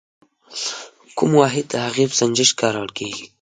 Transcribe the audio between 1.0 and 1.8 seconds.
کوم واحد د